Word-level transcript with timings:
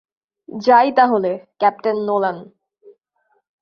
যাই 0.49 0.89
তাহলে, 0.91 1.31
captain 1.59 1.97
Nolan. 2.05 2.37